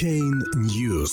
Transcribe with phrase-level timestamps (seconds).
[0.00, 1.10] Chain News.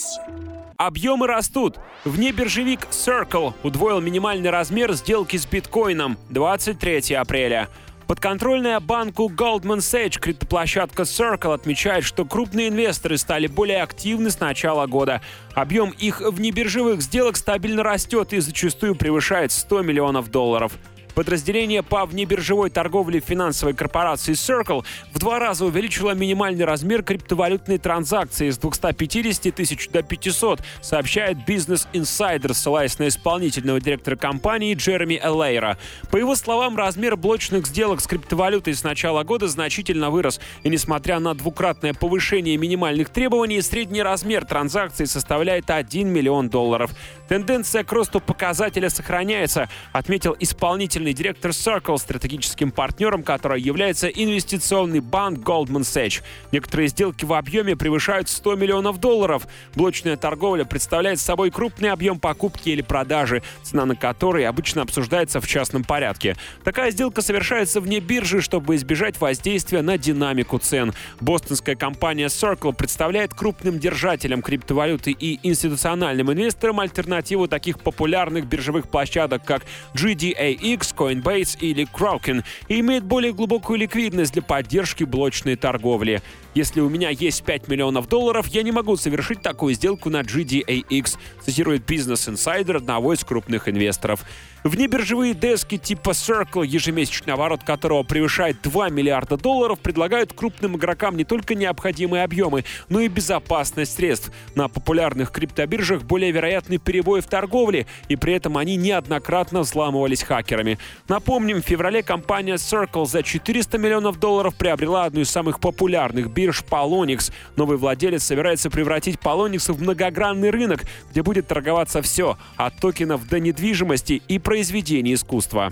[0.78, 1.78] Объемы растут.
[2.06, 7.68] Внебиржевик Circle удвоил минимальный размер сделки с биткоином 23 апреля.
[8.08, 14.88] Подконтрольная банку Goldman Sachs криптоплощадка Circle отмечает, что крупные инвесторы стали более активны с начала
[14.88, 15.22] года.
[15.54, 20.72] Объем их внебиржевых сделок стабильно растет и зачастую превышает 100 миллионов долларов.
[21.18, 28.52] Подразделение по внебиржевой торговле финансовой корпорации Circle в два раза увеличило минимальный размер криптовалютной транзакции
[28.52, 35.80] с 250 тысяч до 500, сообщает Business Insider, ссылаясь на исполнительного директора компании Джереми Элейра.
[36.12, 41.18] По его словам, размер блочных сделок с криптовалютой с начала года значительно вырос, и несмотря
[41.18, 46.92] на двукратное повышение минимальных требований, средний размер транзакций составляет 1 миллион долларов.
[47.28, 55.40] Тенденция к росту показателя сохраняется, отметил исполнительный директор Circle, стратегическим партнером которой является инвестиционный банк
[55.40, 56.24] Goldman Sachs.
[56.52, 59.48] Некоторые сделки в объеме превышают 100 миллионов долларов.
[59.76, 65.48] Блочная торговля представляет собой крупный объем покупки или продажи, цена на который обычно обсуждается в
[65.48, 66.36] частном порядке.
[66.64, 70.94] Такая сделка совершается вне биржи, чтобы избежать воздействия на динамику цен.
[71.20, 79.44] Бостонская компания Circle представляет крупным держателям криптовалюты и институциональным инвесторам альтернативу таких популярных биржевых площадок,
[79.44, 86.22] как GDAX, Coinbase или Kraken, и имеет более глубокую ликвидность для поддержки блочной торговли.
[86.56, 91.18] Если у меня есть 5 миллионов долларов, я не могу совершить такую сделку на GDAX,
[91.46, 94.26] цитирует Business Insider одного из крупных инвесторов.
[94.64, 101.24] Внебиржевые дески типа Circle, ежемесячный оборот которого превышает 2 миллиарда долларов, предлагают крупным игрокам не
[101.24, 104.32] только необходимые объемы, но и безопасность средств.
[104.56, 110.80] На популярных криптобиржах более вероятный перебой в торговле, и при этом они неоднократно взламывались хакерами.
[111.08, 116.64] Напомним, в феврале компания Circle за 400 миллионов долларов приобрела одну из самых популярных бирж
[116.70, 117.32] Polonix.
[117.56, 123.40] Новый владелец собирается превратить Polonix в многогранный рынок, где будет торговаться все, от токенов до
[123.40, 125.72] недвижимости и произведений искусства.